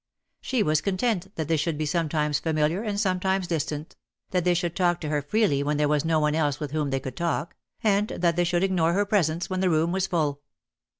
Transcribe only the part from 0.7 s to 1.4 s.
content